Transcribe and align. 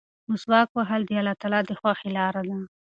مسواک 0.29 0.69
وهل 0.73 1.01
د 1.05 1.09
الله 1.19 1.35
تعالی 1.41 1.61
د 1.65 1.71
خوښۍ 1.79 2.09
لاره 2.17 2.41
ده. 2.47 2.57